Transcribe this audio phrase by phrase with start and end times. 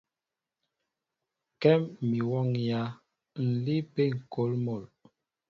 [1.61, 4.83] Kɛ́m mi wɔ́ŋyǎ, ǹ líí ápé ŋ̀kôl mol.